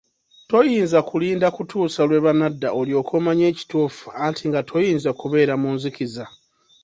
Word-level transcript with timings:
Toyinza 0.49 0.99
kulinda 1.09 1.47
kutuusa 1.55 2.01
lwe 2.07 2.19
banadda 2.25 2.69
olyoke 2.79 3.11
omanye 3.19 3.43
ekituufu 3.51 4.05
anti 4.25 4.43
nga 4.49 4.61
toyinza 4.69 5.09
kubeera 5.19 5.53
mu 5.61 5.69
nzikiza. 5.75 6.25